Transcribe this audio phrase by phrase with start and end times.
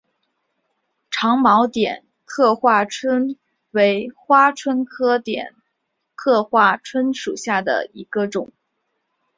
[1.11, 3.35] 长毛点刻花蝽
[3.69, 5.53] 为花蝽科点
[6.15, 8.51] 刻花椿属下的一个种。